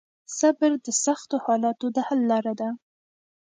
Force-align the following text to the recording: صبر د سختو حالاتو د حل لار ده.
صبر 0.37 0.71
د 0.85 0.87
سختو 1.05 1.35
حالاتو 1.45 1.87
د 1.95 1.97
حل 2.07 2.21
لار 2.29 2.45
ده. 2.59 2.69